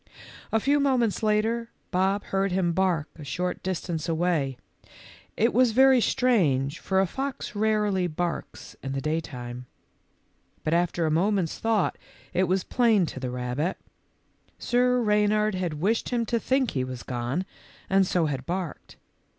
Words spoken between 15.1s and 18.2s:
nard had wished him to think he had gone, and